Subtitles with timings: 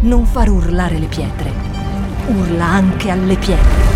[0.00, 1.50] non far urlare le pietre,
[2.28, 3.86] urla anche alle pietre.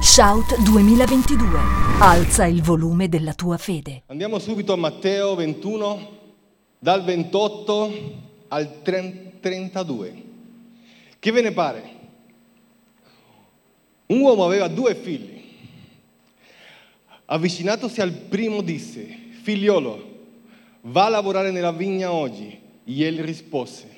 [0.00, 1.58] Shout 2022.
[2.00, 4.02] Alza il volume della tua fede.
[4.08, 6.08] Andiamo subito a Matteo 21,
[6.78, 7.92] dal 28
[8.48, 10.22] al 32.
[11.18, 11.99] Che ve ne pare?
[14.10, 15.40] Un uomo aveva due figli.
[17.26, 19.06] Avvicinatosi al primo disse,
[19.42, 20.18] figliolo,
[20.82, 22.58] va a lavorare nella vigna oggi.
[22.84, 23.88] E egli rispose,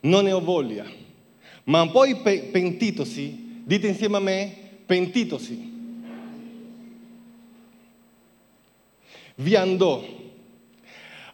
[0.00, 0.84] non ne ho voglia.
[1.64, 4.56] Ma poi pe- pentitosi, dite insieme a me,
[4.86, 5.72] pentitosi.
[9.36, 10.04] Vi andò.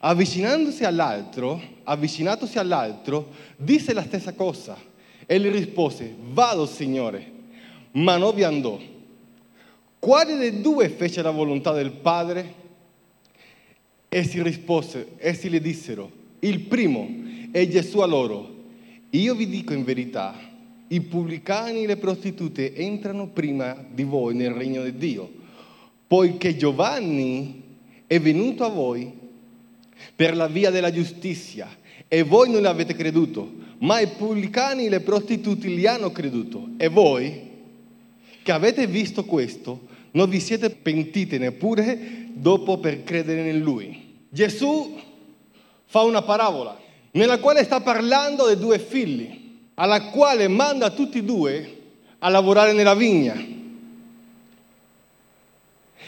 [0.00, 4.76] Avvicinandosi all'altro, avvicinatosi all'altro, disse la stessa cosa.
[5.24, 7.32] Egli rispose, vado Signore,
[7.96, 8.78] ma non vi andò.
[9.98, 12.64] Quale dei due fece la volontà del Padre?
[14.08, 17.08] Essi rispose, essi le dissero, il primo,
[17.50, 18.54] e Gesù a loro,
[19.10, 20.34] io vi dico in verità,
[20.88, 25.30] i pubblicani e le prostitute entrano prima di voi nel regno di Dio,
[26.06, 27.62] poiché Giovanni
[28.06, 29.10] è venuto a voi
[30.14, 31.68] per la via della giustizia
[32.06, 36.88] e voi non l'avete creduto, ma i pubblicani e le prostitute gli hanno creduto e
[36.88, 37.45] voi
[38.46, 44.18] che avete visto questo non vi siete pentiti neppure dopo per credere in lui.
[44.28, 44.96] Gesù
[45.86, 46.78] fa una parabola
[47.10, 51.78] nella quale sta parlando di due figli alla quale manda tutti e due
[52.20, 53.34] a lavorare nella vigna.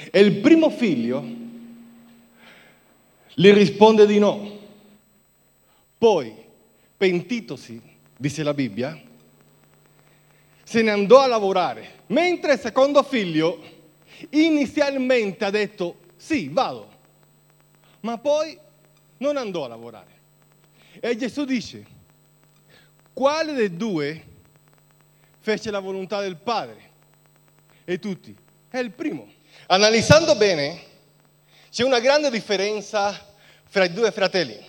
[0.08, 1.24] E il primo figlio
[3.34, 4.58] gli risponde di no.
[5.98, 6.32] Poi,
[6.96, 7.82] pentitosi,
[8.16, 9.06] dice la Bibbia,
[10.68, 13.58] se ne andò a lavorare, mentre il secondo figlio
[14.28, 16.86] inizialmente ha detto sì, vado,
[18.00, 18.58] ma poi
[19.16, 20.20] non andò a lavorare.
[21.00, 21.86] E Gesù dice,
[23.14, 24.26] quale dei due
[25.38, 26.90] fece la volontà del Padre?
[27.86, 28.36] E tutti,
[28.68, 29.26] è il primo.
[29.68, 30.82] Analizzando bene,
[31.70, 33.18] c'è una grande differenza
[33.64, 34.62] fra i due fratelli,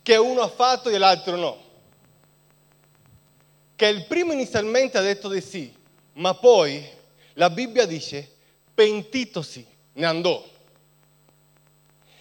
[0.00, 1.70] che uno ha fatto e l'altro no.
[3.82, 5.74] Che il primo inizialmente ha detto di sì,
[6.12, 6.88] ma poi
[7.32, 8.32] la Bibbia dice,
[8.72, 10.48] pentitosi, ne andò.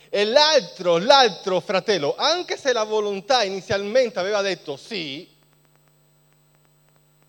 [0.10, 5.30] E l'altro, l'altro fratello, anche se la volontà inizialmente aveva detto sì,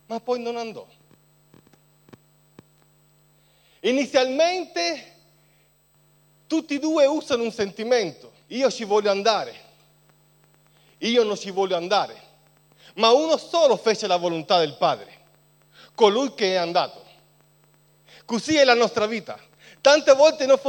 [0.07, 0.89] ma poi non andò.
[3.81, 5.13] Inizialmente
[6.47, 9.55] tutti e due usano un sentimento, io ci voglio andare,
[11.01, 12.22] io non ci voglio andare,
[12.95, 15.21] ma uno solo fece la volontà del Padre,
[15.95, 17.05] colui che è andato.
[18.25, 19.39] Così è la nostra vita.
[19.81, 20.61] Tante volte non,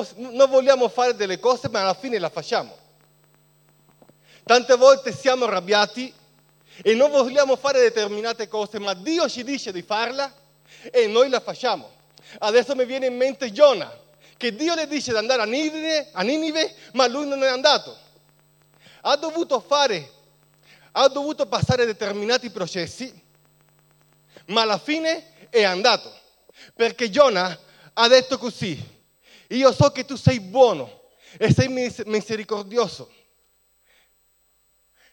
[0.50, 2.76] vogliamo fare delle cose, ma alla fine la facciamo.
[4.44, 6.14] Tante volte siamo arrabbiati
[6.82, 10.34] e non vogliamo fare determinate cose, ma Dio ci dice di farla
[10.92, 11.90] e noi la facciamo.
[12.40, 13.96] Adesso mi viene in mente Giona,
[14.36, 17.96] che Dio le dice di andare a Ninive, a Ninive, ma lui non è andato.
[19.02, 20.12] Ha dovuto fare,
[20.94, 23.12] ha dovuto passare determinati processi,
[24.48, 26.12] ma alla fine è andato.
[26.76, 27.58] Perché Giona
[27.94, 28.81] ha detto così,
[29.50, 31.02] io so che tu sei buono
[31.38, 31.68] e sei
[32.06, 33.12] misericordioso.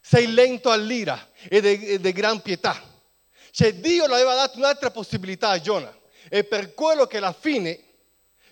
[0.02, 2.82] Sei lento all'ira e di gran pietà.
[3.50, 5.94] Cioè Dio le aveva dato un'altra possibilità a Giona.
[6.28, 7.80] E per quello che alla fine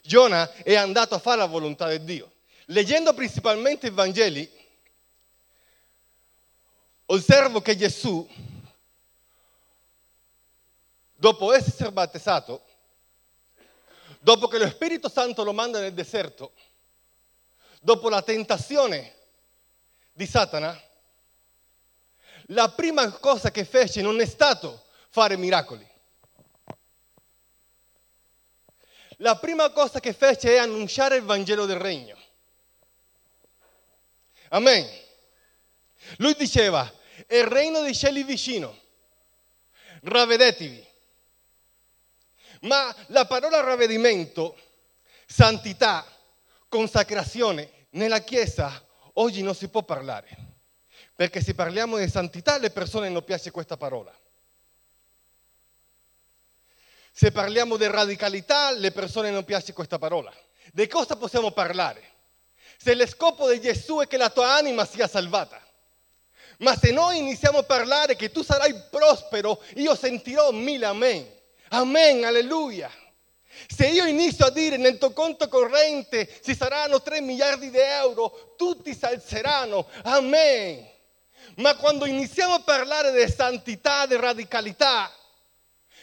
[0.03, 2.33] Giona è andato a fare la volontà di Dio.
[2.67, 4.51] Leggendo principalmente i Vangeli,
[7.11, 8.27] osservo che Gesù,
[11.15, 12.65] dopo essere battezzato,
[14.21, 16.53] dopo che lo Spirito Santo lo manda nel deserto,
[17.81, 19.15] dopo la tentazione
[20.13, 20.81] di Satana,
[22.53, 25.87] la prima cosa che fece non è stato fare miracoli.
[29.21, 32.17] La prima cosa che fece è annunciare il Vangelo del Regno.
[34.51, 34.89] Amen.
[36.19, 36.91] Lui diceva,
[37.29, 38.77] il regno dei cieli vicino,
[40.03, 40.87] ravvedetevi.
[42.63, 44.57] Ma la parola ravvedimento,
[45.27, 46.05] santità,
[46.69, 48.85] consacrazione nella Chiesa
[49.15, 50.47] oggi non si può parlare.
[51.15, 54.17] Perché se parliamo di santità alle persone non piace questa parola.
[57.11, 60.33] Se parliamo di radicalità alle persone non piace questa parola.
[60.73, 62.17] Di cosa possiamo parlare?
[62.77, 65.61] Se lo scopo di Gesù è che la tua anima sia salvata.
[66.59, 71.27] Ma se noi iniziamo a parlare che tu sarai prospero, io sentirò mille amen.
[71.69, 72.91] Amen, alleluia.
[73.67, 78.55] Se io inizio a dire nel tuo conto corrente ci saranno 3 miliardi di euro,
[78.57, 79.89] tutti si alzeranno.
[80.05, 80.87] Amen.
[81.57, 85.13] Ma quando iniziamo a parlare di santità, di radicalità,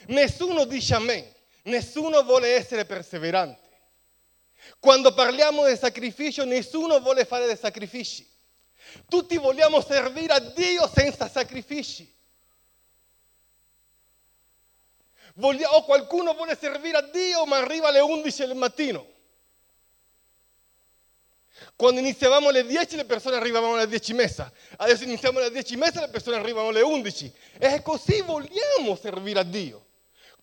[0.08, 3.64] nessuno dice amen, nessuno vuole essere perseverante.
[4.80, 8.28] Quando parliamo di sacrificio, nessuno vuole fare dei sacrifici.
[9.08, 12.14] Tutti vogliamo servire a Dio senza sacrifici.
[15.38, 19.14] o qualcuno vuole servire a Dio ma arriva alle 11 del mattino.
[21.76, 26.02] Quando iniziavamo alle 10 le persone arrivavano alle 10 messa, adesso iniziamo alle 10 messa
[26.02, 27.34] le persone arrivano alle 11.
[27.58, 29.86] E così vogliamo servire a Dio.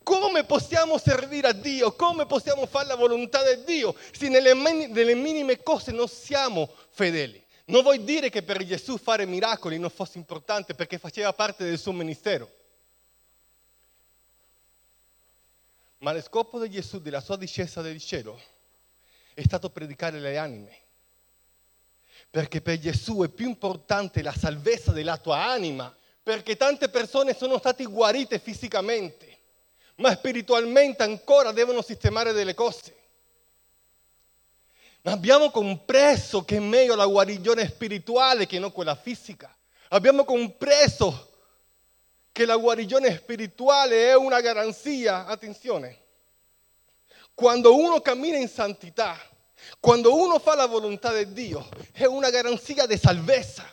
[0.02, 1.94] Come possiamo servire a Dio?
[1.94, 7.41] Come possiamo fare la volontà di Dio se nelle, nelle minime cose non siamo fedeli?
[7.64, 11.78] Non vuol dire che per Gesù fare miracoli non fosse importante perché faceva parte del
[11.78, 12.50] suo ministero.
[15.98, 18.40] Ma lo scopo di Gesù, della sua discesa del cielo,
[19.34, 20.76] è stato predicare le anime.
[22.28, 27.58] Perché per Gesù è più importante la salvezza della tua anima, perché tante persone sono
[27.58, 29.38] state guarite fisicamente,
[29.96, 33.01] ma spiritualmente ancora devono sistemare delle cose.
[35.04, 39.54] Abbiamo compreso che è meglio la guarigione spirituale che non quella fisica.
[39.88, 41.30] Abbiamo compreso
[42.30, 46.00] che la guarigione spirituale è una garanzia, attenzione,
[47.34, 49.18] quando uno cammina in santità,
[49.80, 53.68] quando uno fa la volontà di Dio, è una garanzia di salvezza.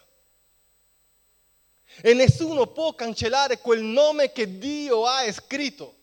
[2.02, 5.96] E nessuno può cancellare quel nome che Dio ha scritto.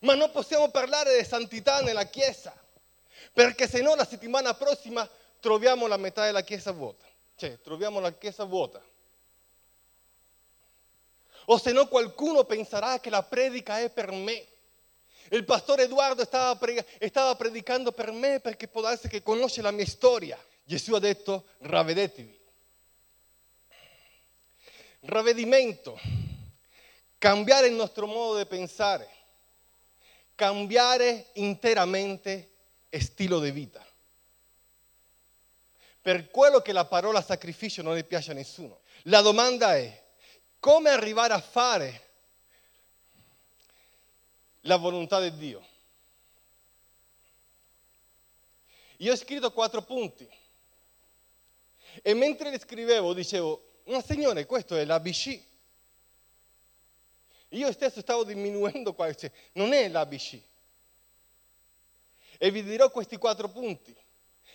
[0.00, 2.54] Ma non possiamo parlare di santità nella Chiesa,
[3.32, 5.08] perché se no la settimana prossima
[5.40, 7.06] troviamo la metà della Chiesa vuota,
[7.36, 8.82] cioè troviamo la Chiesa vuota.
[11.46, 14.46] O se no qualcuno penserà che la predica è per me.
[15.30, 16.58] Il pastore Edoardo stava,
[17.08, 20.38] stava predicando per me perché può darsi che conosce la mia storia.
[20.62, 22.40] Gesù ha detto ravvedetevi.
[25.00, 25.98] Ravvedimento,
[27.18, 29.08] cambiare il nostro modo di pensare,
[30.36, 32.51] cambiare interamente
[33.00, 33.84] stile di vita.
[36.00, 38.80] Per quello che la parola sacrificio non le piace a nessuno.
[39.04, 40.02] La domanda è
[40.58, 42.10] come arrivare a fare
[44.62, 45.66] la volontà di Dio.
[48.98, 50.28] Io ho scritto quattro punti
[52.02, 55.42] e mentre le scrivevo dicevo, ma signore, questo è l'ABC.
[57.50, 59.12] Io stesso stavo diminuendo qua,
[59.52, 60.40] non è l'ABC.
[62.42, 63.96] E vi dirò questi quattro punti,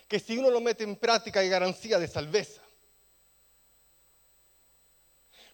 [0.08, 2.62] che se uno lo mette in pratica è garanzia di salvezza.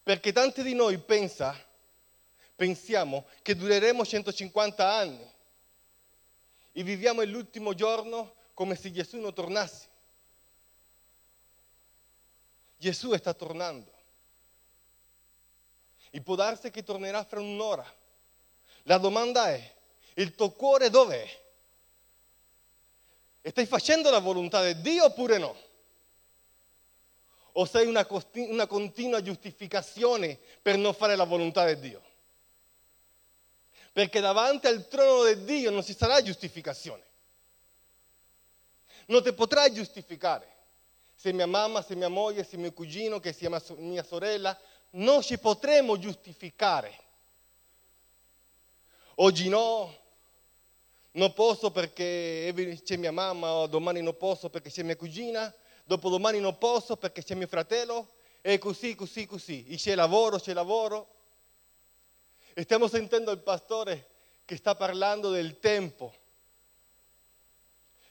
[0.02, 1.56] Perché tanti di noi pensa,
[2.56, 5.32] pensiamo che dureremo 150 anni
[6.72, 9.88] e viviamo l'ultimo giorno come se Gesù non tornasse.
[12.78, 13.94] Gesù sta tornando.
[16.10, 17.86] E può darsi che tornerà fra un'ora.
[18.86, 19.76] La domanda è,
[20.16, 21.42] il tuo cuore dov'è?
[23.46, 25.56] E stai facendo la volontà di Dio oppure no?
[27.54, 32.02] o sei una, una continua giustificazione per non fare la volontà di Dio?
[33.92, 37.04] Perché davanti al trono di Dio non ci sarà giustificazione.
[39.08, 40.52] Non ti potrai giustificare.
[41.14, 44.58] Se mia mamma, se mia moglie, se mio cugino, che sia mia sorella,
[44.92, 47.02] non ci potremo giustificare.
[49.16, 49.96] Oggi no,
[51.14, 52.54] non posso perché
[52.84, 55.54] c'è mia mamma, o domani non posso perché c'è mia cugina,
[55.84, 58.08] dopodomani non posso perché c'è mio fratello,
[58.42, 59.66] e così, così, così.
[59.68, 61.08] E c'è lavoro, c'è lavoro.
[62.56, 64.10] Stiamo sentendo il pastore
[64.46, 66.14] che sta parlando del tempo.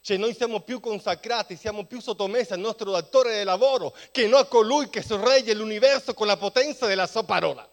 [0.01, 4.41] Cioè noi siamo più consacrati, siamo più sottomessi al nostro datore di lavoro che non
[4.41, 7.69] a colui che sorregge l'universo con la potenza della sua parola.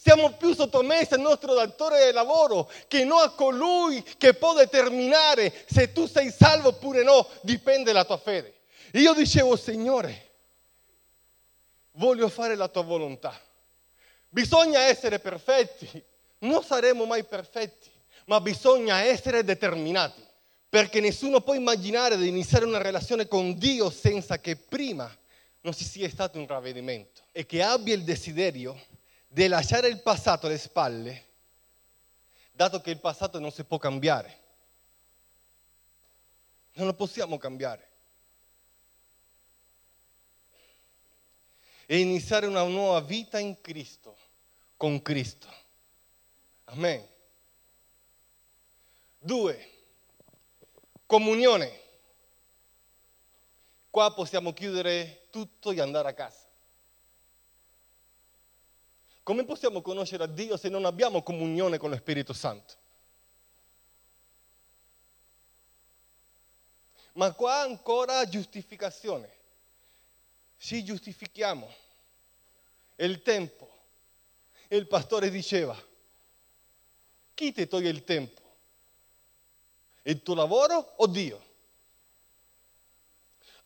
[0.00, 5.52] Siamo più sottomessi al nostro datore di lavoro che non a colui che può determinare
[5.68, 8.60] se tu sei salvo oppure no, dipende dalla tua fede.
[8.92, 10.26] Io dicevo, Signore,
[11.94, 13.36] voglio fare la tua volontà.
[14.28, 16.00] Bisogna essere perfetti,
[16.38, 17.90] non saremo mai perfetti,
[18.26, 20.24] ma bisogna essere determinati,
[20.68, 25.12] perché nessuno può immaginare di iniziare una relazione con Dio senza che prima
[25.62, 28.80] non ci sia stato un ravvedimento e che abbia il desiderio
[29.28, 31.26] di lasciare il passato alle spalle,
[32.50, 34.46] dato che il passato non si può cambiare.
[36.72, 37.86] Non lo possiamo cambiare.
[41.86, 44.16] E iniziare una nuova vita in Cristo,
[44.76, 45.48] con Cristo.
[46.64, 47.06] Amen.
[49.18, 49.70] Due,
[51.06, 51.86] comunione.
[53.90, 56.47] Qua possiamo chiudere tutto e andare a casa.
[59.28, 62.74] Come possiamo conoscere a Dio se non abbiamo comunione con lo Spirito Santo?
[67.12, 69.30] Ma qua ancora giustificazione.
[70.56, 71.70] Ci giustifichiamo.
[72.96, 73.68] Il tempo.
[74.68, 75.76] Il pastore diceva,
[77.34, 78.40] chi ti toglie il tempo?
[80.04, 81.44] Il tuo lavoro o Dio?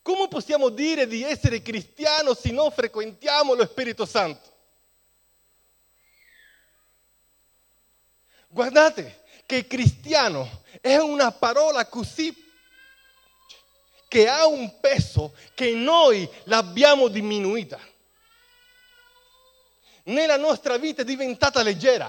[0.01, 4.51] Come possiamo dire di essere cristiano se non frequentiamo lo Spirito Santo?
[8.53, 12.31] Guardate che cristiano è una parola così
[14.07, 17.79] che ha un peso che noi l'abbiamo diminuita.
[20.03, 22.07] Nella nostra vita è diventata leggera.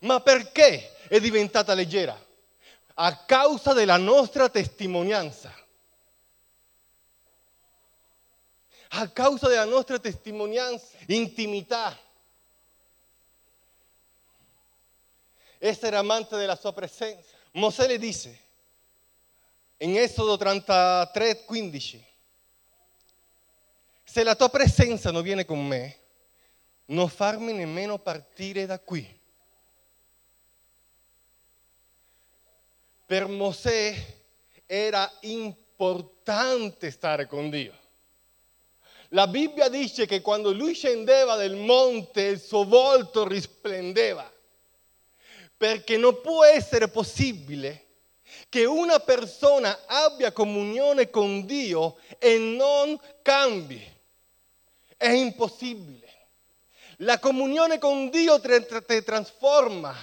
[0.00, 2.20] Ma perché è diventata leggera?
[2.94, 5.54] A causa della nostra testimonianza.
[8.88, 11.96] A causa della nostra testimonianza, intimità.
[15.66, 17.34] Essere amante della sua presenza.
[17.52, 18.40] Mosè le dice
[19.78, 22.06] in Esodo 33, 15,
[24.04, 25.98] se la tua presenza non viene con me,
[26.86, 29.06] non farmi nemmeno partire da qui.
[33.04, 33.94] Per Mosè
[34.64, 37.74] era importante stare con Dio.
[39.10, 44.32] La Bibbia dice che quando lui scendeva del monte il suo volto risplendeva,
[45.56, 47.84] perché non può essere possibile
[48.48, 53.94] che una persona abbia comunione con Dio e non cambi.
[54.96, 56.04] È impossibile.
[57.00, 59.94] La comunione con Dio ti trasforma,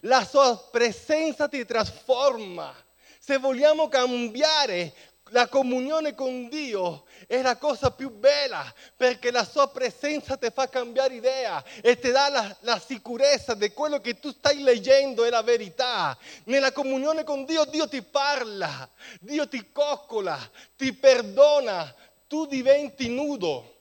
[0.00, 2.74] la sua presenza ti trasforma.
[3.18, 4.92] Se vogliamo cambiare
[5.30, 10.68] la comunione con Dio è la cosa più bella perché la sua presenza ti fa
[10.68, 15.30] cambiare idea e ti dà la, la sicurezza di quello che tu stai leggendo è
[15.30, 16.16] la verità.
[16.44, 18.88] Nella comunione con Dio Dio ti parla,
[19.20, 20.38] Dio ti coccola,
[20.76, 21.94] ti perdona,
[22.26, 23.72] tu diventi nudo.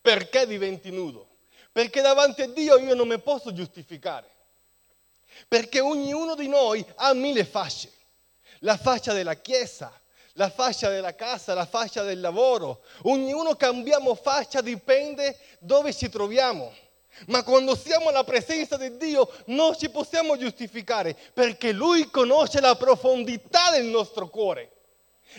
[0.00, 1.28] Perché diventi nudo?
[1.72, 4.28] Perché davanti a Dio io non mi posso giustificare.
[5.46, 7.98] Perché ognuno di noi ha mille fasce
[8.60, 9.92] la faccia della chiesa,
[10.34, 12.82] la faccia della casa, la faccia del lavoro.
[13.02, 16.72] Ognuno cambiamo faccia, dipende dove ci troviamo.
[17.26, 22.76] Ma quando siamo alla presenza di Dio non ci possiamo giustificare perché Lui conosce la
[22.76, 24.70] profondità del nostro cuore.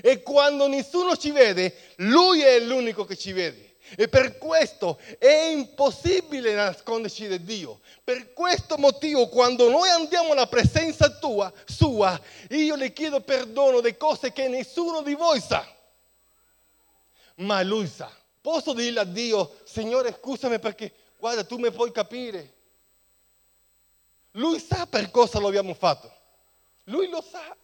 [0.01, 3.70] E quando nessuno ci vede, Lui è l'unico che ci vede.
[3.95, 7.81] E per questo è impossibile nasconderci da Dio.
[8.03, 12.19] Per questo motivo, quando noi andiamo alla presenza tua, sua,
[12.50, 15.67] io le chiedo perdono di cose che nessuno di voi sa.
[17.35, 18.11] Ma lui sa.
[18.39, 22.53] Posso dirle a Dio, Signore, scusami perché, guarda, tu mi puoi capire.
[24.31, 26.11] Lui sa per cosa lo abbiamo fatto.
[26.85, 27.55] Lui lo sa.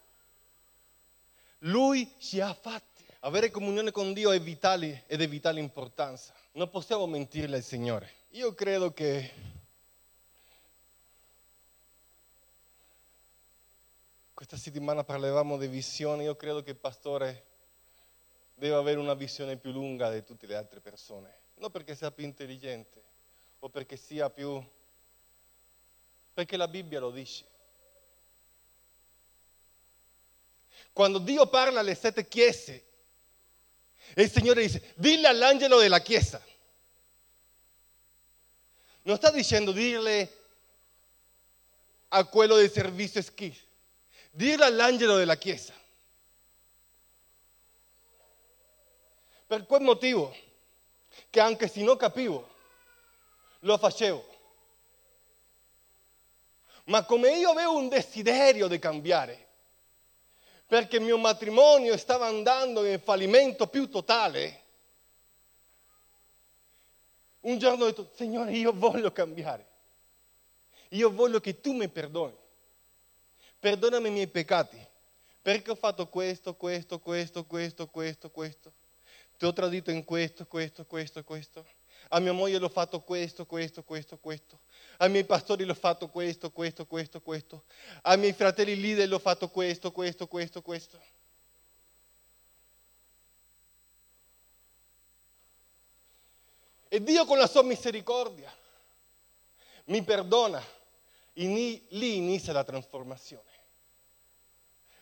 [1.59, 2.96] Lui ci ha fatto.
[3.27, 6.34] Avere comunione con Dio è vitale ed è vitale importanza.
[6.53, 8.10] Non possiamo mentirle al Signore.
[8.29, 9.34] Io credo che
[14.34, 17.43] questa settimana parlavamo di visione, io credo che il pastore
[18.55, 22.24] deve avere una visione più lunga di tutte le altre persone, non perché sia più
[22.24, 23.03] intelligente
[23.60, 24.65] o perché sia più...
[26.34, 27.43] perché la Bibbia lo dice.
[30.93, 32.86] Quando Dio parla alle sette chiese,
[34.15, 36.43] il Signore dice, dille all'angelo della chiesa.
[39.03, 40.37] Non sta dicendo dirle
[42.09, 43.55] a quello del servizio schi,
[44.31, 45.73] dirle all'angelo della chiesa.
[49.45, 50.35] Per quel motivo,
[51.29, 52.55] che anche se non capivo,
[53.59, 54.35] lo facevo.
[56.85, 59.46] Ma come io avevo un desiderio di cambiare,
[60.67, 64.63] perché il mio matrimonio stava andando in fallimento più totale,
[67.41, 69.65] un giorno ho detto, Signore, io voglio cambiare.
[70.89, 72.36] Io voglio che tu mi perdoni.
[73.59, 74.77] Perdonami i miei peccati.
[75.41, 78.74] Perché ho fatto questo, questo, questo, questo, questo, questo.
[79.38, 81.65] Ti ho tradito in questo, questo, questo, questo.
[82.09, 84.59] A mia moglie l'ho fatto questo, questo, questo, questo.
[84.97, 87.63] Ai miei pastori l'ho fatto questo, questo, questo, questo.
[88.03, 90.99] Ai miei fratelli leader l'ho fatto questo, questo, questo, questo.
[96.89, 98.51] E Dio con la sua misericordia
[99.85, 100.63] mi perdona.
[101.33, 103.51] Ini- lì inizia la trasformazione.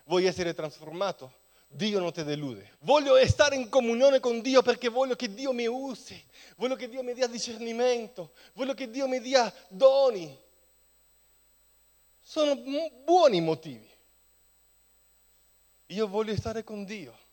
[0.03, 1.44] Vuoi essere trasformato?
[1.67, 2.77] Dio non ti delude.
[2.79, 6.23] Voglio stare in comunione con Dio perché voglio che Dio mi usi,
[6.57, 10.43] voglio che Dio mi dia discernimento, voglio che Dio mi dia doni.
[12.21, 12.55] Sono
[13.03, 13.89] buoni motivi.
[15.87, 17.23] Io voglio stare con Dio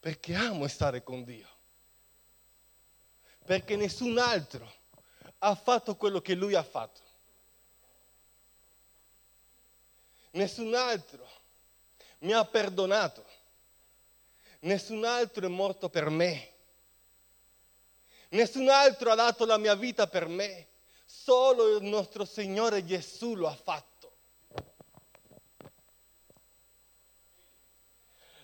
[0.00, 1.48] perché amo stare con Dio.
[3.44, 4.70] Perché nessun altro
[5.38, 7.00] ha fatto quello che Lui ha fatto.
[10.30, 11.28] Nessun altro
[12.18, 13.24] mi ha perdonato.
[14.60, 16.52] Nessun altro è morto per me.
[18.30, 20.66] Nessun altro ha dato la mia vita per me.
[21.04, 23.86] Solo il nostro Signore Gesù lo ha fatto.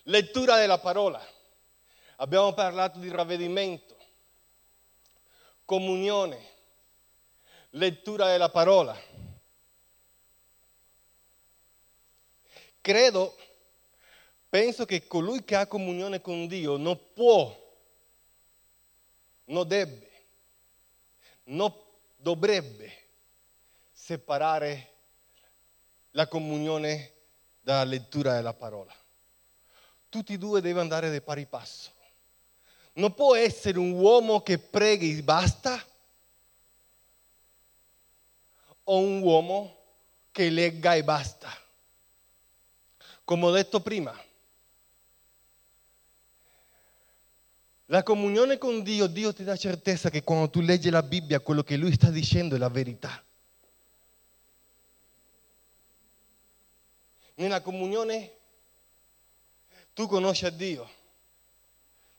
[0.05, 1.23] Lettura della parola.
[2.17, 3.97] Abbiamo parlato di ravvedimento,
[5.65, 6.53] comunione,
[7.71, 8.97] lettura della parola.
[12.81, 13.37] Credo,
[14.55, 17.61] penso che colui che ha comunione con Dio non può,
[19.47, 20.11] non deve,
[21.47, 21.75] non
[22.15, 22.93] dovrebbe
[23.91, 24.93] separare
[26.13, 27.15] la comunione
[27.63, 28.95] dalla lettura della parola.
[30.09, 31.91] Tutti e due devono andare di pari passo.
[32.93, 35.85] Non può essere un uomo che preghi e basta
[38.85, 39.79] o un uomo
[40.31, 41.51] che legga e basta.
[43.25, 44.17] Come ho detto prima,
[47.87, 51.63] la comunione con Dio, Dio ti dà certezza che quando tu leggi la Bibbia quello
[51.63, 53.23] che Lui sta dicendo è la verità.
[57.35, 58.33] Nella comunione
[59.93, 60.89] tu conosci a Dio.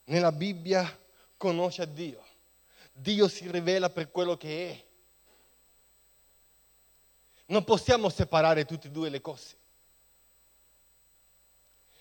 [0.04, 0.98] Nella Bibbia
[1.36, 2.24] conosci a Dio.
[2.92, 4.84] Dio si rivela per quello che è.
[7.46, 9.56] Non possiamo separare tutte e due le cose.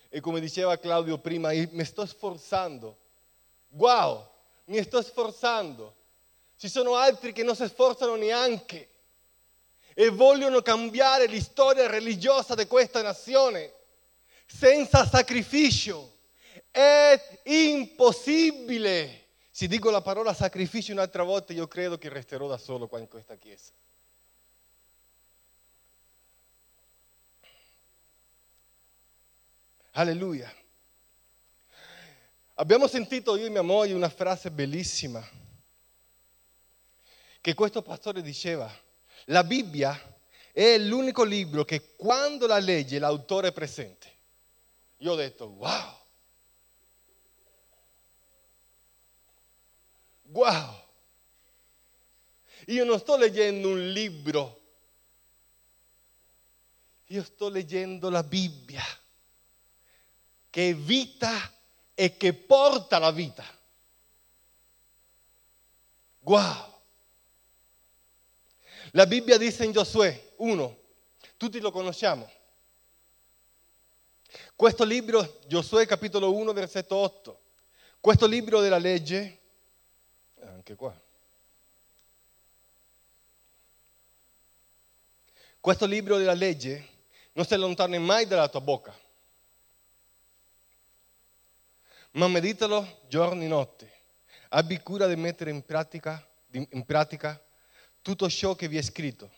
[0.09, 3.03] E come diceva Claudio prima, mi sto sforzando.
[3.75, 4.27] Wow,
[4.65, 5.93] mi sto sforzando.
[6.57, 8.89] Ci sono altri che non si sforzano neanche
[9.93, 13.73] e vogliono cambiare la storia religiosa di questa nazione
[14.45, 16.13] senza sacrificio.
[16.71, 19.23] È impossibile.
[19.51, 23.07] Se dico la parola sacrificio un'altra volta, io credo che resterò da solo qua in
[23.07, 23.71] questa chiesa.
[29.91, 30.53] Alleluia.
[32.57, 35.21] Abbiamo sentito io e mia moglie una frase bellissima
[37.41, 38.71] che questo pastore diceva,
[39.25, 39.99] la Bibbia
[40.53, 44.13] è l'unico libro che quando la legge l'autore è presente.
[44.99, 45.97] Io ho detto, wow,
[50.21, 50.87] wow,
[52.67, 54.61] io non sto leggendo un libro,
[57.07, 58.83] io sto leggendo la Bibbia
[60.49, 61.51] che è vita
[61.95, 63.43] e che porta la vita.
[66.19, 66.73] Wow!
[68.91, 70.77] La Bibbia dice in Giosuè 1,
[71.37, 72.29] tutti lo conosciamo.
[74.55, 77.41] Questo libro, Giosuè capitolo 1, versetto 8,
[77.99, 79.39] questo libro della legge,
[80.41, 80.97] anche qua,
[85.59, 86.89] questo libro della legge
[87.33, 89.04] non si allontana mai dalla tua bocca
[92.15, 93.91] ma meditalo giorno e notte.
[94.49, 97.41] Abbi cura di mettere in pratica, in pratica
[98.01, 99.29] tutto ciò che vi è scritto,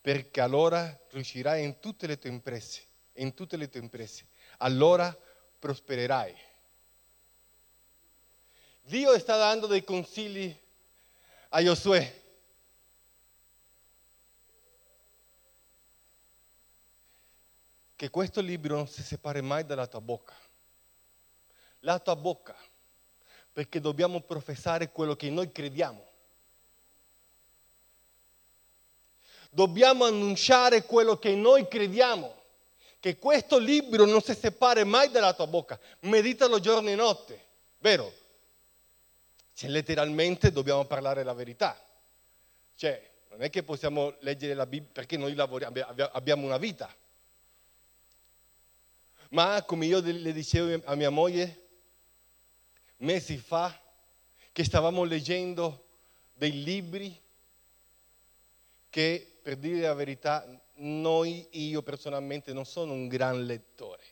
[0.00, 2.82] perché allora riuscirai in tutte le tue imprese,
[3.14, 4.26] in tutte le tue imprese.
[4.58, 5.14] Allora
[5.58, 6.34] prospererai.
[8.82, 10.54] Dio sta dando dei consigli
[11.50, 12.22] a Giosuè.
[17.96, 20.43] Che questo libro non si separi mai dalla tua bocca
[21.84, 22.56] la tua bocca,
[23.52, 26.12] perché dobbiamo professare quello che noi crediamo.
[29.50, 32.42] Dobbiamo annunciare quello che noi crediamo,
[32.98, 37.44] che questo libro non si separe mai dalla tua bocca, meditalo giorno e notte,
[37.78, 38.12] vero?
[39.54, 41.80] Cioè, letteralmente dobbiamo parlare la verità.
[42.74, 45.80] Cioè, non è che possiamo leggere la Bibbia perché noi lavoriamo,
[46.12, 46.92] abbiamo una vita.
[49.30, 51.63] Ma come io le dicevo a mia moglie,
[52.98, 53.78] mesi fa
[54.52, 55.86] che stavamo leggendo
[56.34, 57.20] dei libri
[58.88, 64.02] che, per dire la verità, noi, io personalmente non sono un gran lettore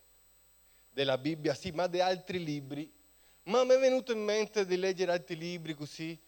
[0.90, 2.90] della Bibbia, sì, ma di altri libri,
[3.44, 6.18] ma mi è venuto in mente di leggere altri libri così,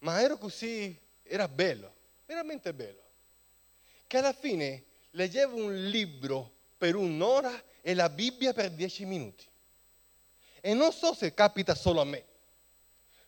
[0.00, 1.94] ma ero così, era bello,
[2.26, 3.02] veramente bello,
[4.06, 9.48] che alla fine leggevo un libro per un'ora e la Bibbia per dieci minuti.
[10.60, 12.24] E non so se capita solo a me.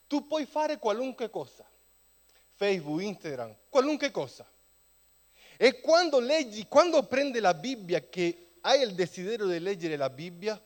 [0.06, 1.64] Tu puoi fare qualunque cosa,
[2.54, 4.46] Facebook, Instagram, qualunque cosa.
[5.56, 10.60] E quando leggi, quando prendi la Bibbia, che hai il desiderio di leggere la Bibbia,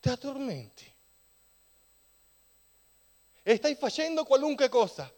[0.00, 0.94] ti addormenti.
[3.42, 5.12] E stai facendo qualunque cosa.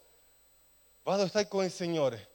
[1.03, 2.31] Vado a stare con il Signore.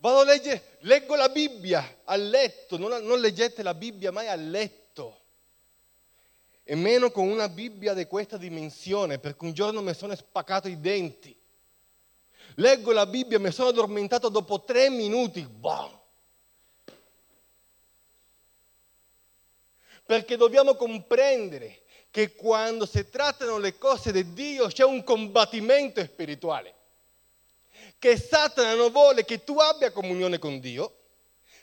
[0.00, 4.34] Vado a leggere, leggo la Bibbia a letto, non, non leggete la Bibbia mai a
[4.34, 5.18] letto.
[6.64, 10.80] E meno con una Bibbia di questa dimensione, perché un giorno mi sono spaccato i
[10.80, 11.38] denti.
[12.54, 15.42] Leggo la Bibbia, mi sono addormentato dopo tre minuti.
[15.42, 15.98] Boom.
[20.06, 26.74] Perché dobbiamo comprendere che quando si trattano le cose di Dio c'è un combattimento spirituale.
[28.00, 30.96] Che Satana non vuole che tu abbia comunione con Dio,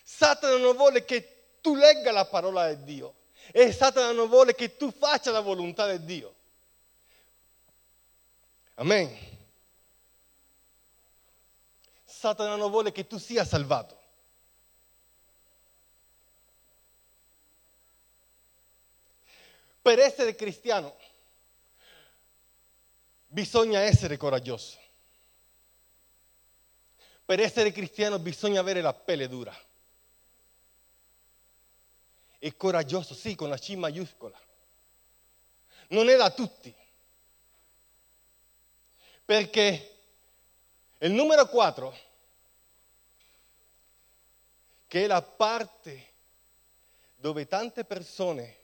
[0.03, 3.15] Satana non vuole che tu legga la parola di Dio
[3.51, 6.35] e Satana non vuole che tu faccia la volontà di Dio.
[8.75, 9.17] Amen.
[12.05, 13.95] Satana non vuole che tu sia salvato.
[19.81, 20.95] Per essere cristiano
[23.25, 24.85] bisogna essere coraggioso.
[27.27, 29.53] Per essere cristiano bisogna avere la pelle dura.
[32.39, 34.39] E coraggioso, sì, con la C maiuscola.
[35.89, 36.73] Non è da tutti.
[39.25, 39.95] Perché
[40.99, 41.97] il numero 4,
[44.87, 46.13] che è la parte
[47.15, 48.57] dove tante persone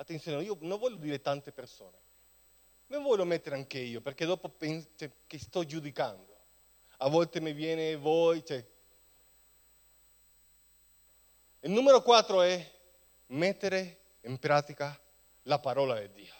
[0.00, 1.98] Attenzione, io non voglio dire tante persone,
[2.86, 6.27] me voglio mettere anche io, perché dopo penso che sto giudicando.
[6.98, 8.44] A volte mi viene voi.
[8.44, 8.64] Cioè.
[11.60, 12.72] Il numero quattro è
[13.26, 14.98] mettere in pratica
[15.42, 16.34] la parola di Dio.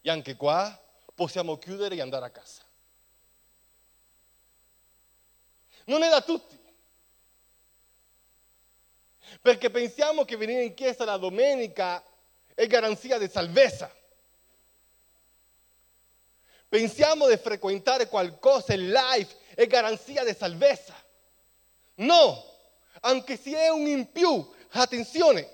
[0.00, 0.80] E anche qua
[1.14, 2.62] possiamo chiudere e andare a casa.
[5.84, 6.56] Non è da tutti.
[9.40, 12.02] Perché pensiamo che venire in chiesa la domenica
[12.54, 13.94] è garanzia di salvezza.
[16.68, 20.94] Pensiamo di frequentare qualcosa in live è garanzia di salvezza.
[21.96, 22.44] No,
[23.00, 25.50] anche se è un in più, attenzione,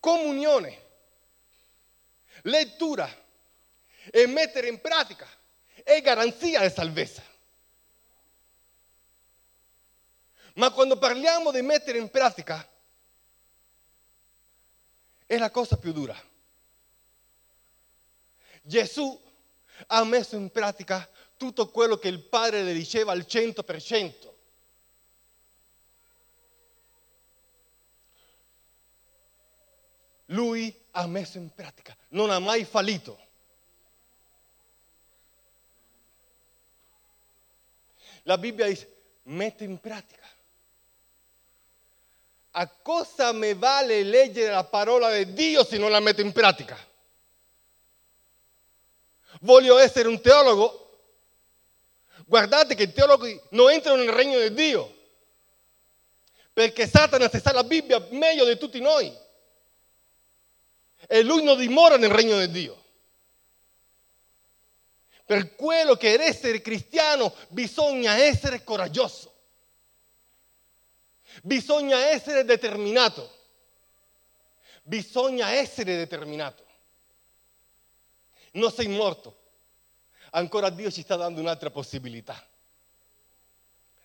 [0.00, 0.82] comunione,
[2.44, 3.06] lettura
[4.10, 5.28] e mettere in pratica
[5.82, 7.22] è garanzia di salvezza.
[10.54, 12.66] Ma quando parliamo di mettere in pratica,
[15.26, 16.18] è la cosa più dura.
[18.62, 19.20] Gesù
[19.88, 21.06] ha messo in pratica
[21.42, 24.30] tutto quello che il Padre le diceva al 100%.
[30.26, 33.18] Lui ha messo in pratica, non ha mai fallito.
[38.22, 38.88] La Bibbia dice,
[39.24, 40.22] mette in pratica
[42.54, 46.78] a cosa me vale leggere la parola di Dio se non la metto in pratica?
[49.40, 50.81] Voglio essere un teologo?
[52.32, 55.00] Guardate che i teologhi non entrano nel regno di Dio,
[56.50, 59.14] perché Satana si sa la Bibbia meglio di tutti noi
[61.06, 62.84] e lui non dimora nel regno di Dio.
[65.26, 69.30] Per quello che essere cristiano bisogna essere coraggioso.
[71.42, 73.40] Bisogna essere determinato.
[74.84, 76.64] Bisogna essere determinato.
[78.52, 79.40] Non sei morto.
[80.34, 82.42] Ancora Dio ci sta dando un'altra possibilità.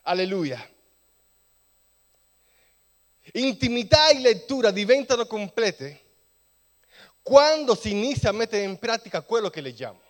[0.03, 0.59] Alleluia.
[3.33, 6.03] Intimità e lettura diventano complete
[7.21, 10.01] quando si inizia a mettere in pratica quello che leggiamo.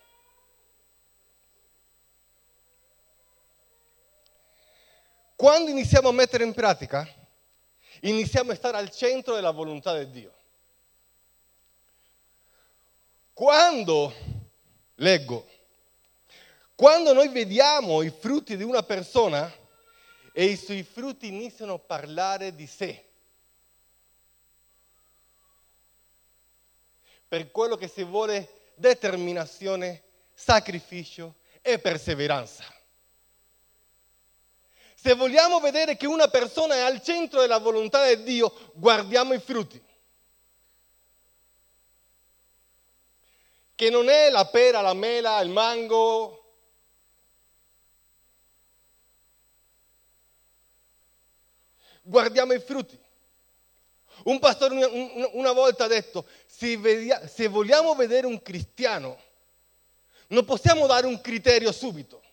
[5.36, 7.08] Quando iniziamo a mettere in pratica,
[8.02, 10.34] iniziamo a stare al centro della volontà di Dio.
[13.34, 14.14] Quando,
[14.96, 15.48] leggo,
[16.78, 19.52] quando noi vediamo i frutti di una persona
[20.32, 23.04] e i suoi frutti iniziano a parlare di sé,
[27.28, 30.04] per quello che si vuole determinazione,
[30.36, 32.64] sacrificio e perseveranza.
[34.94, 39.40] Se vogliamo vedere che una persona è al centro della volontà di Dio, guardiamo i
[39.40, 39.84] frutti.
[43.74, 46.44] Che non è la pera, la mela, il mango.
[52.08, 52.98] Guardiamo i frutti.
[54.24, 54.74] Un pastore
[55.34, 59.22] una, volta ha detto, se vogliamo vedere un cristiano,
[60.28, 62.24] non possiamo dare un criterio subito.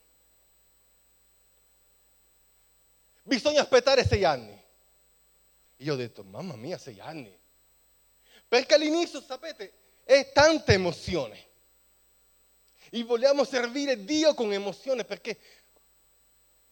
[3.22, 4.62] Bisogna aspettare sei anni.
[5.78, 7.36] Io ho detto, mamma mia, sei anni.
[8.46, 9.72] Perché all'inizio, sapete,
[10.04, 11.46] è tanta emozione.
[12.90, 15.36] E vogliamo servire Dio con emozione perché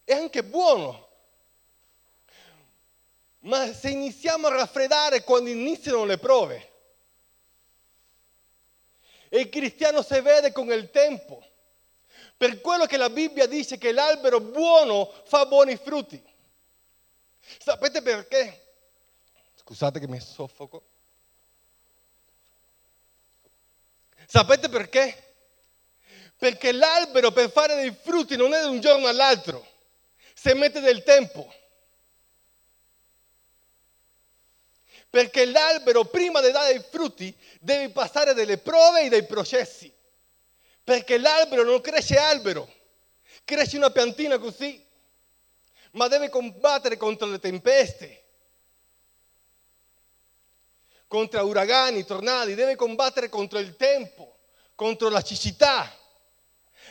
[0.04, 1.10] è anche buono.
[3.42, 6.70] Ma se iniziamo a raffreddare quando iniziano le prove,
[9.28, 11.44] e il cristiano si vede con il tempo,
[12.37, 16.22] per quello che la Bibbia dice che l'albero buono fa buoni frutti.
[17.59, 18.74] Sapete perché?
[19.55, 20.85] Scusate che mi soffoco.
[24.26, 25.35] Sapete perché?
[26.37, 29.66] Perché l'albero per fare dei frutti non è da un giorno all'altro,
[30.35, 31.52] si mette del tempo.
[35.12, 39.92] Perché l'albero prima di dare i frutti deve passare delle prove e dei processi.
[40.83, 42.66] Perché l'albero non cresce albero,
[43.44, 44.83] cresce una piantina così
[45.92, 48.22] ma deve combattere contro le tempeste,
[51.07, 54.38] contro uragani, tornadi, deve combattere contro il tempo,
[54.75, 55.94] contro la cecità.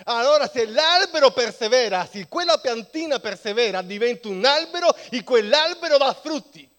[0.06, 6.71] Allora se l'albero persevera, se quella piantina persevera, diventa un albero e quell'albero dà frutti.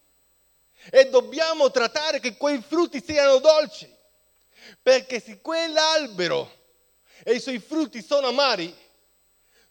[0.89, 3.91] E dobbiamo trattare che quei frutti siano dolci.
[4.81, 6.61] Perché se quell'albero
[7.23, 8.75] e i suoi frutti sono amari,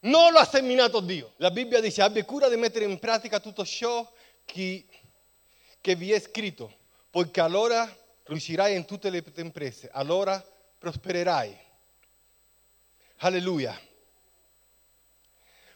[0.00, 1.32] non lo ha seminato Dio.
[1.36, 4.10] La Bibbia dice abbia cura di mettere in pratica tutto ciò
[4.44, 4.86] che,
[5.80, 6.72] che vi è scritto,
[7.10, 7.88] poiché allora
[8.24, 10.44] riuscirai in tutte le tue imprese, allora
[10.78, 11.58] prospererai.
[13.18, 13.78] Alleluia.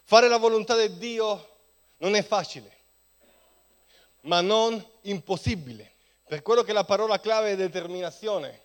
[0.03, 1.55] Fare la volontà di Dio
[1.97, 2.76] non è facile,
[4.21, 5.93] ma non impossibile.
[6.25, 8.61] Per quello la parola clave è determinazione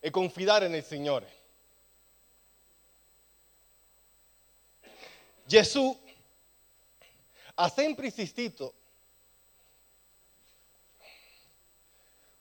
[0.00, 1.40] e confidare nel Signore.
[5.44, 6.00] Gesù
[7.54, 8.74] ha sempre insistito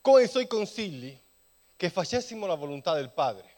[0.02, 1.18] con i suoi consigli
[1.76, 3.50] che facessimo la volontà del Padre.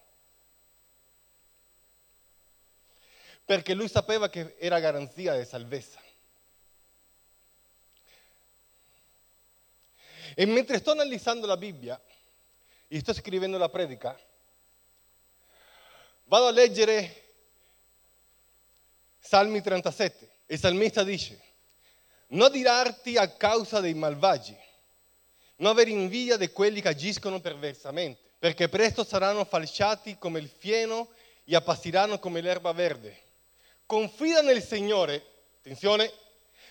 [3.46, 6.02] Perché lui sapeva che era garanzia di salvezza.
[10.36, 12.00] E mentre sto analizzando la Bibbia
[12.88, 14.18] e sto scrivendo la predica,
[16.26, 17.22] vado a leggere
[19.20, 20.30] Salmi 37.
[20.48, 21.40] Il salmista dice,
[22.28, 24.56] non dirarti a causa dei malvagi,
[25.58, 31.10] non avere invidia di quelli che agiscono perversamente, perché presto saranno falciati come il fieno
[31.46, 33.22] e appassiranno come l'erba verde.
[33.86, 35.24] Confida nel Signore,
[35.60, 36.12] attenzione,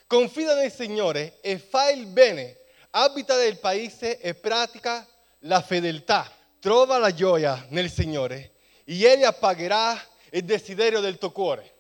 [0.07, 2.59] confida nel Signore e fai il bene,
[2.92, 5.07] abita nel paese e pratica
[5.40, 6.31] la fedeltà.
[6.59, 8.52] Trova la gioia nel Signore
[8.85, 10.00] e Egli appagherà
[10.31, 11.74] il desiderio del tuo cuore.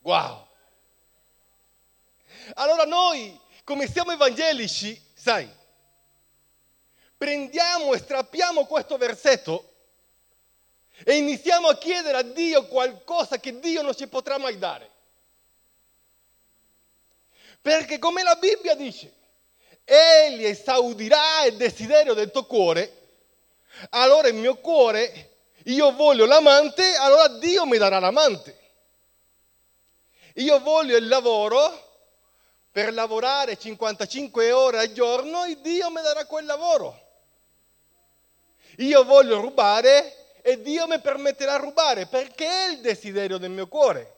[0.00, 0.46] Wow!
[2.54, 5.48] Allora noi, come siamo evangelici, sai,
[7.16, 9.74] prendiamo e strappiamo questo versetto
[11.04, 14.90] e iniziamo a chiedere a Dio qualcosa che Dio non ci potrà mai dare.
[17.60, 19.14] Perché come la Bibbia dice,
[19.90, 23.06] Egli esaudirà il desiderio del tuo cuore,
[23.90, 25.30] allora il mio cuore,
[25.64, 28.58] io voglio l'amante, allora Dio mi darà l'amante.
[30.34, 31.86] Io voglio il lavoro
[32.70, 37.06] per lavorare 55 ore al giorno e Dio mi darà quel lavoro.
[38.76, 43.68] Io voglio rubare e Dio mi permetterà di rubare perché è il desiderio del mio
[43.68, 44.16] cuore.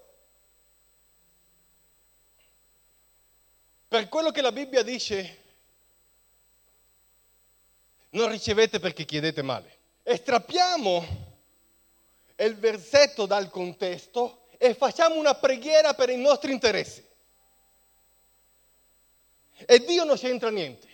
[3.86, 5.39] Per quello che la Bibbia dice,
[8.10, 9.78] non ricevete perché chiedete male.
[10.02, 11.28] Estrappiamo
[12.36, 17.06] il versetto dal contesto e facciamo una preghiera per i nostri interessi.
[19.66, 20.88] E Dio non c'entra niente.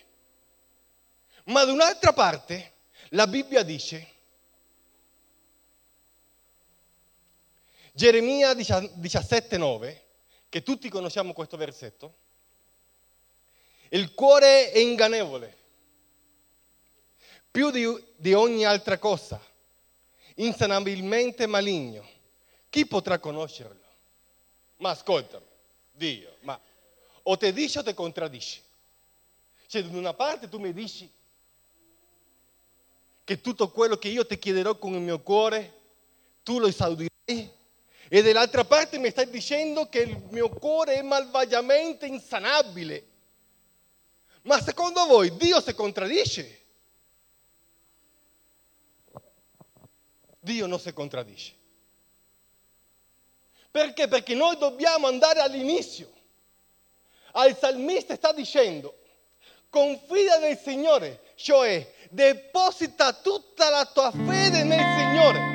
[1.44, 2.72] Ma da un'altra parte
[3.10, 4.14] la Bibbia dice,
[7.92, 10.00] Geremia 17,9,
[10.48, 12.14] che tutti conosciamo questo versetto,
[13.90, 15.56] il cuore è ingannevole,
[17.56, 19.40] più di, di ogni altra cosa,
[20.34, 22.06] insanabilmente maligno
[22.68, 23.80] chi potrà conoscerlo?
[24.76, 25.46] Ma ascoltami,
[25.90, 26.60] Dio, ma
[27.22, 28.60] o ti dice o ti contraddice.
[29.68, 31.10] Cioè, da una parte tu mi dici
[33.24, 35.72] che tutto quello che io ti chiederò con il mio cuore,
[36.42, 37.10] tu lo esaudirai,
[38.08, 43.06] e dall'altra parte mi stai dicendo che il mio cuore è malvagiamente insanabile.
[44.42, 46.64] Ma secondo voi Dio si contraddice?
[50.46, 51.52] Dio non si contraddice.
[53.68, 54.06] Perché?
[54.06, 56.08] Perché noi dobbiamo andare all'inizio.
[57.32, 58.96] Al salmista sta dicendo,
[59.68, 65.54] confida nel Signore, cioè deposita tutta la tua fede nel Signore.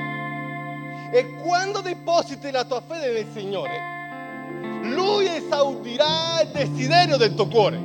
[1.13, 7.77] E quando depositi la tua fede nel Signore, Lui esaudirà il desiderio del tuo cuore.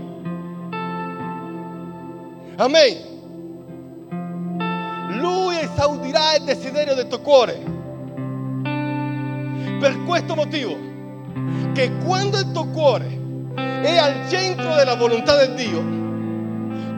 [2.57, 3.16] Amen.
[5.17, 7.59] Lui esaudirà il desiderio del tuo cuore.
[9.81, 10.77] Per questo motivo,
[11.73, 13.25] che quando il tuo cuore
[13.55, 15.81] è al centro della volontà di Dio,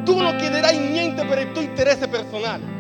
[0.04, 2.76] tu non chiederai niente per il tuo interesse personale.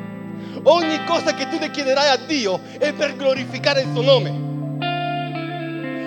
[0.64, 4.30] Ogni cosa che tu chiederai a Dio è per glorificare il suo nome.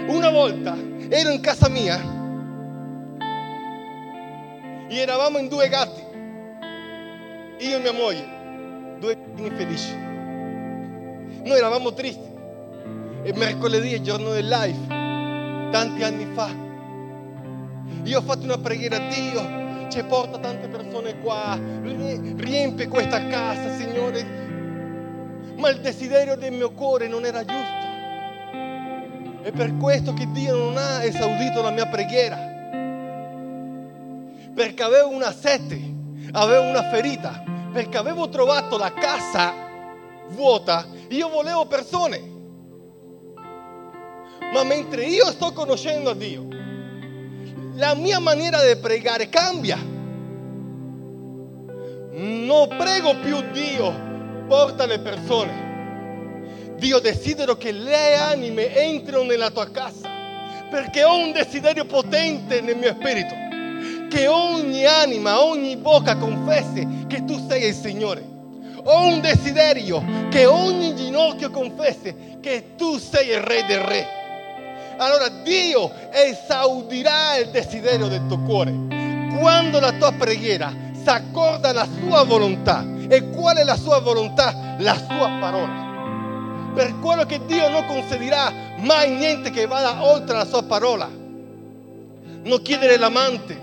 [0.07, 0.75] Una volta
[1.09, 2.19] ero in casa mia
[4.89, 6.01] e eravamo in due gatti,
[7.59, 8.40] io e mia moglie,
[9.01, 9.95] due gattini felici.
[11.43, 12.29] Noi eravamo tristi
[13.23, 14.87] e mercoledì è il giorno del live,
[15.71, 16.49] tanti anni fa.
[18.03, 23.75] Io ho fatto una preghiera a Dio, ci porta tante persone qua, riempie questa casa,
[23.75, 24.39] Signore.
[25.57, 27.79] Ma il desiderio del mio cuore non era giusto.
[29.41, 32.37] È per questo che Dio non ha esaudito la mia preghiera.
[34.53, 35.79] Perché avevo una sete,
[36.31, 39.53] avevo una ferita, perché avevo trovato la casa
[40.29, 42.29] vuota, io volevo persone.
[44.53, 46.47] Ma mentre io sto conoscendo Dio,
[47.75, 49.77] la mia maniera di pregare cambia.
[52.13, 55.69] Non prego più Dio, porta le persone.
[56.75, 60.09] Dio desidero che le anime entrino nella tua casa,
[60.69, 63.33] perché ho un desiderio potente nel mio spirito,
[64.11, 68.27] che ogni anima, ogni bocca confessi che tu sei il Signore.
[68.83, 74.19] Ho un desiderio che ogni ginocchio confessi che tu sei il Re del Re
[75.01, 78.71] allora Dio esaudirà il desiderio del tuo cuore.
[79.39, 82.85] Quando la tua preghiera si accorda alla sua volontà.
[83.09, 84.75] E qual è la sua volontà?
[84.77, 85.89] La sua parola.
[86.75, 91.09] Per quello che Dio non concedirà mai niente che vada oltre la sua parola.
[92.43, 93.59] Non chiedere l'amante,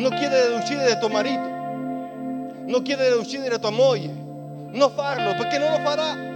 [0.00, 1.46] non chiedere di uccidere tuo marito,
[2.66, 4.10] non chiedere di uccidere tua moglie,
[4.70, 6.28] non farlo perché non lo farà.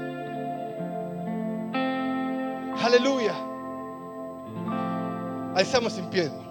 [2.82, 3.52] Alleluia.
[5.54, 6.42] Alziamoci in piedi.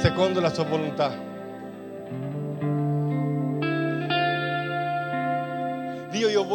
[0.00, 1.25] Secondo la sua volontà.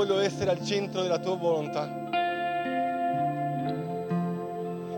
[0.03, 1.85] Voglio essere al centro della tua volontà.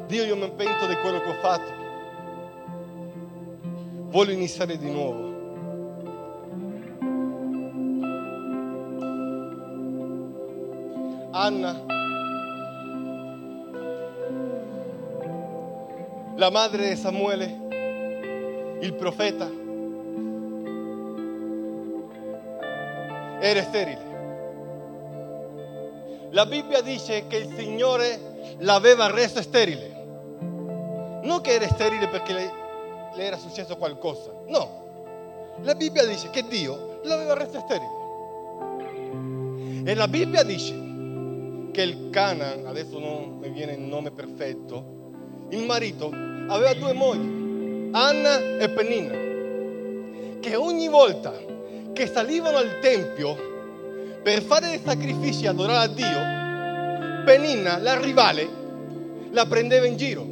[0.08, 1.82] Dio, io mi pento di quello che ho fatto
[4.12, 5.32] voglio iniziare di nuovo.
[11.32, 11.84] Anna,
[16.36, 19.50] la madre di Samuele, il profeta,
[23.42, 24.13] era sterile.
[26.34, 29.92] La Bibbia dice che il Signore l'aveva reso sterile.
[31.24, 32.62] Non che era sterile perché le
[33.16, 34.32] le era successo qualcosa.
[34.48, 34.82] No,
[35.62, 38.02] la Bibbia dice che Dio l'aveva reso sterile.
[39.86, 40.74] E la Bibbia dice
[41.72, 45.02] che il Canaan, adesso non mi viene il nome perfetto,
[45.50, 46.08] il marito
[46.48, 49.14] aveva due mogli, Anna e Penina,
[50.40, 51.34] che ogni volta
[51.94, 53.52] che salivano al Tempio
[54.24, 58.50] per fare dei sacrifici e adorare a Dio, Penina, la rivale,
[59.32, 60.26] la prendeva in giro,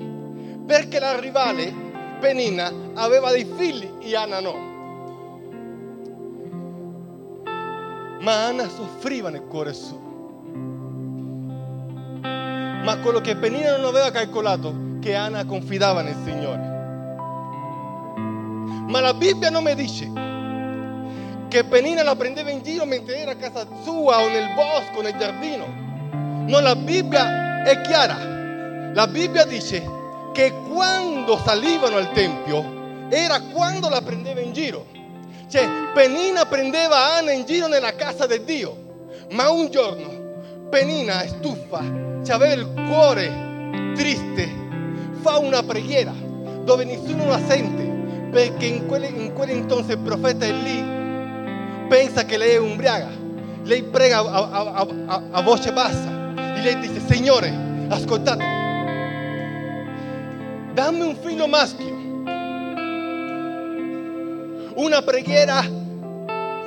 [0.65, 1.73] perché la rivale
[2.21, 4.69] Penina aveva dei figli e Anna no.
[8.21, 9.99] Ma Anna soffriva nel cuore suo.
[12.21, 16.69] Ma quello che Penina non aveva calcolato, che Anna confidava nel Signore.
[18.87, 20.31] Ma la Bibbia non mi dice
[21.52, 25.18] che Penina la prendeva in giro mentre era a casa sua o nel bosco, nel
[25.18, 25.68] giardino.
[26.47, 28.93] No, la Bibbia è chiara.
[28.93, 29.84] La Bibbia dice
[30.32, 34.86] che quando salivano al Tempio era quando la prendeva in giro.
[35.49, 39.18] Cioè, Penina prendeva Anna in giro nella casa di Dio.
[39.32, 41.84] Ma un giorno Penina, stufa,
[42.30, 44.49] aveva il cuore triste,
[45.20, 46.14] fa una preghiera
[46.64, 50.90] dove nessuno la sente, perché in quel, in quell'intonce il profeta è lì,
[51.91, 53.09] pensa che lei è ubriaca.
[53.63, 56.07] Lei prega a, a, a, a voce bassa
[56.55, 57.53] e lei dice, Signore,
[57.89, 58.49] ascoltatemi,
[60.73, 61.99] dammi un figlio maschio.
[64.75, 65.61] Una preghiera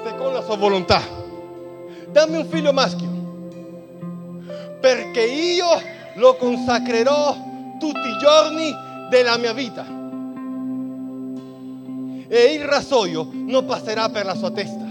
[0.05, 1.01] secondo la sua volontà.
[2.11, 3.09] Dammi un figlio maschio.
[4.79, 5.69] Perché io
[6.17, 7.35] lo consacrerò
[7.79, 8.71] tutti i giorni
[9.09, 9.87] della mia vita.
[12.29, 14.84] E il rasoio non passerà per la sua testa.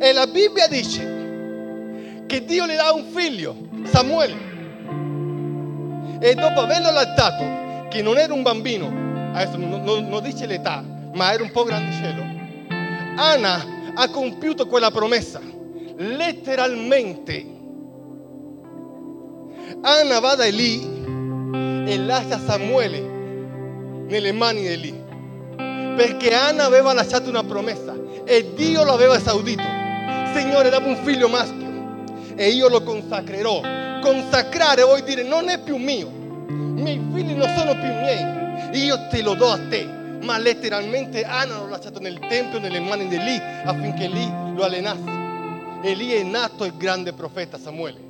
[0.00, 4.46] E la Bibbia dice che Dio le dà un figlio, Samuele.
[6.20, 8.86] E dopo averlo lattato, che non era un bambino,
[9.32, 10.84] adesso non, non, non dice l'età,
[11.14, 12.22] ma era un po' grandicello,
[13.16, 15.40] Anna ha compiuto quella promessa,
[15.96, 17.56] letteralmente.
[19.80, 20.80] Anna va da lì
[21.86, 23.00] e lascia Samuele
[24.06, 25.04] nelle mani di lì,
[25.96, 29.77] perché Anna aveva lasciato una promessa e Dio l'aveva esaudito.
[30.34, 31.66] Signore, dammi un figlio maschio
[32.34, 33.60] e io lo consacrerò.
[34.00, 36.08] Consacrare vuol dire non è più mio,
[36.48, 39.96] i miei figli non sono più miei, io te lo do a te.
[40.22, 45.16] Ma letteralmente Anna l'ho lasciato nel tempio, nelle mani di lì, affinché lì lo allenasse.
[45.80, 48.00] E lì è nato il grande profeta Samuele.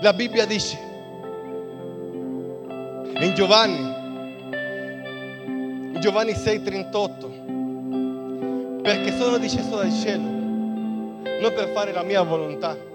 [0.00, 0.76] La Bibbia dice
[3.20, 3.94] in Giovanni,
[5.94, 10.33] in Giovanni 6:38, perché sono disceso dal cielo,
[11.40, 12.92] non per fare la mia volontà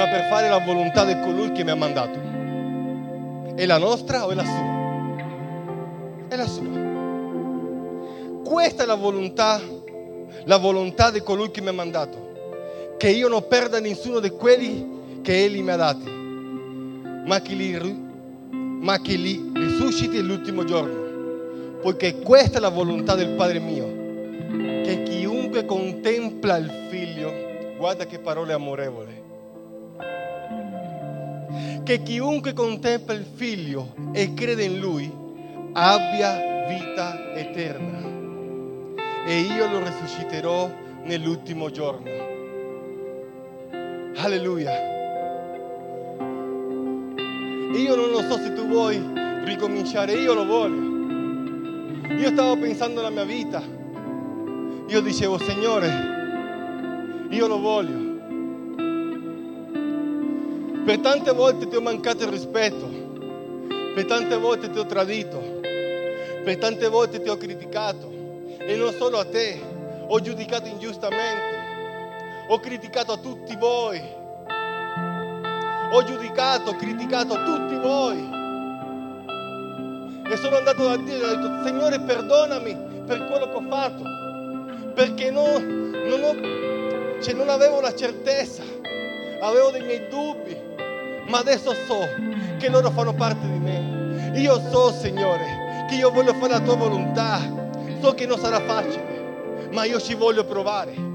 [0.00, 2.18] ma per fare la volontà di colui che mi ha mandato.
[3.54, 4.68] È la nostra o è la sua?
[6.26, 6.88] È la sua.
[8.42, 9.60] Questa è la volontà,
[10.44, 12.28] la volontà di colui che mi ha mandato.
[12.96, 16.10] Che io non perda nessuno di quelli che Egli mi ha dati,
[17.26, 18.08] ma che li,
[18.50, 20.99] ma che li risusciti l'ultimo giorno.
[21.80, 23.86] Poiché questa la volontà del Padre mio,
[24.82, 27.32] che chiunque contempla il Figlio,
[27.78, 29.22] guarda che parole amorevoli,
[31.82, 35.10] che chiunque contempla il figlio e crede in lui
[35.72, 37.98] abbia vita eterna
[39.26, 40.70] e io lo risusciterò
[41.04, 42.10] nell'ultimo giorno.
[44.16, 44.72] Alleluia.
[47.74, 49.02] Io non lo so se tu vuoi
[49.44, 50.89] ricominciare, io lo voglio.
[52.20, 53.62] Io stavo pensando alla mia vita.
[54.88, 58.08] Io dicevo, Signore, io lo voglio.
[60.84, 62.86] Per tante volte ti ho mancato il rispetto,
[63.94, 65.60] per tante volte ti ho tradito,
[66.44, 68.12] per tante volte ti ho criticato
[68.58, 69.58] e non solo a te,
[70.06, 73.98] ho giudicato ingiustamente, ho criticato a tutti voi,
[75.90, 78.39] ho giudicato, criticato a tutti voi.
[80.30, 84.02] E sono andato da Dio e ho detto, Signore perdonami per quello che ho fatto,
[84.94, 88.62] perché no, non, ho, cioè non avevo la certezza,
[89.40, 90.68] avevo dei miei dubbi
[91.30, 92.08] ma adesso so
[92.58, 94.32] che loro fanno parte di me.
[94.34, 97.40] Io so, Signore, che io voglio fare la tua volontà.
[98.00, 101.09] So che non sarà facile, ma io ci voglio provare.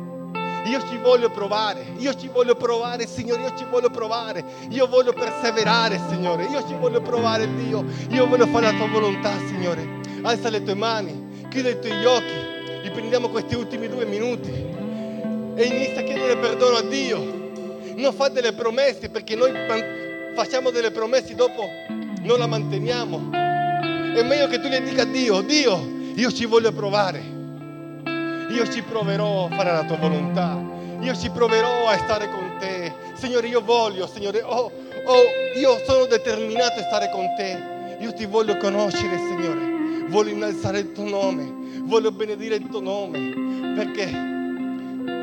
[0.65, 5.13] Io ci voglio provare, io ci voglio provare, Signore, io ci voglio provare, io voglio
[5.13, 10.01] perseverare, Signore, io ci voglio provare, Dio, io voglio fare la tua volontà, Signore.
[10.23, 12.53] Alza le tue mani, chiudi i tuoi occhi
[12.83, 17.19] e prendiamo questi ultimi due minuti e inizia a chiedere perdono a Dio.
[17.95, 19.51] Non fa delle promesse perché noi
[20.35, 21.69] facciamo delle promesse e dopo
[22.21, 23.29] non la manteniamo.
[23.31, 25.79] È meglio che tu le dica a Dio, Dio,
[26.15, 27.34] io ci voglio provare.
[28.49, 30.59] Io ci proverò a fare la tua volontà.
[31.01, 32.93] Io ci proverò a stare con te.
[33.13, 34.71] Signore, io voglio, Signore, oh,
[35.05, 35.23] oh,
[35.57, 37.97] io sono determinato a stare con te.
[37.99, 40.07] Io ti voglio conoscere, Signore.
[40.07, 41.53] Voglio innalzare il tuo nome.
[41.83, 43.73] Voglio benedire il tuo nome.
[43.75, 44.09] Perché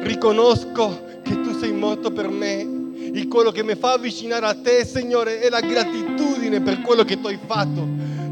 [0.02, 2.80] riconosco che tu sei morto per me
[3.14, 7.20] e quello che mi fa avvicinare a te, Signore, è la gratitudine per quello che
[7.20, 7.86] tu hai fatto.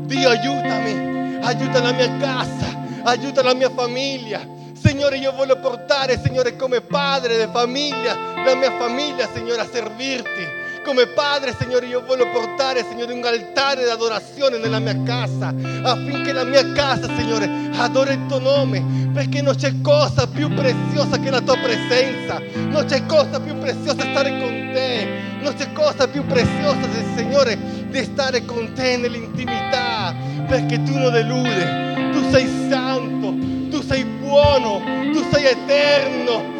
[0.04, 4.58] Dio, aiutami, aiuta la mia casa, aiuta la mia famiglia.
[4.82, 10.58] Signore, io voglio portare, Signore, come padre di famiglia, la mia famiglia, Signore, a servirti.
[10.82, 16.44] Come padre, Signore, io voglio portare, Signore, un altare d'adorazione nella mia casa, affinché la
[16.44, 21.42] mia casa, Signore, adori il tuo nome, perché non c'è cosa più preziosa che la
[21.42, 25.08] tua presenza, non c'è cosa più preziosa stare con te,
[25.42, 27.58] non c'è cosa più preziosa Signore
[27.90, 30.14] di stare con te nell'intimità,
[30.46, 33.49] perché tu non delude, tu sei santo,
[33.90, 34.80] sei buono,
[35.12, 36.58] tu sei eterno.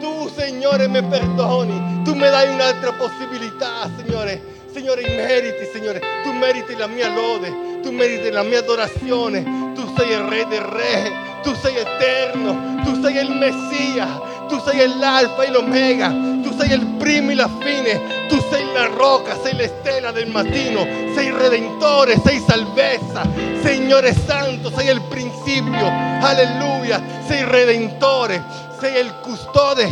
[0.00, 4.50] Tu, Signore, mi perdoni, tu mi dai un'altra possibilità, Signore.
[4.74, 10.10] Signore, meriti, Signore, tu meriti la mia lode, tu meriti la mia adorazione, tu sei
[10.10, 11.12] il Re del Re,
[11.42, 16.08] tu sei eterno, tu sei il Messia, tu sei l'alfa e l'omega,
[16.42, 20.28] tu sei il primo e la fine, tu sei la roca, sei la stella del
[20.30, 25.86] mattino, sei il redentore, sei salvezza, Signore Santo, sei il principio,
[26.20, 28.42] alleluia, sei redentore,
[28.80, 29.88] sei il custode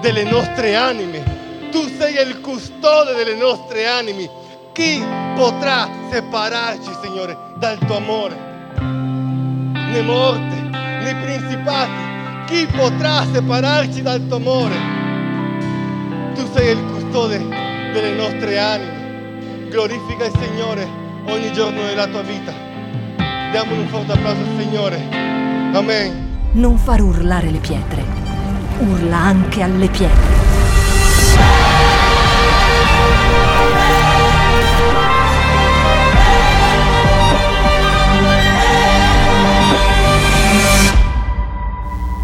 [0.00, 1.68] delle nostre anime.
[1.70, 4.28] Tu sei il custode delle nostre anime.
[4.72, 5.02] Chi
[5.36, 8.34] potrà separarci, Signore, dal tuo amore?
[8.78, 12.04] Né morte, né principati.
[12.46, 14.74] Chi potrà separarci dal tuo amore?
[16.34, 17.38] Tu sei il custode
[17.92, 19.68] delle nostre anime.
[19.68, 20.86] Glorifica il Signore
[21.26, 22.65] ogni giorno della tua vita.
[23.56, 25.08] Diamo un forte applauso al Signore.
[25.72, 26.50] Amen.
[26.52, 28.04] Non far urlare le pietre.
[28.80, 30.34] Urla anche alle pietre.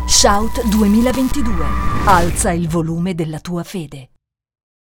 [0.06, 1.64] Shout 2022.
[2.04, 4.10] Alza il volume della tua fede.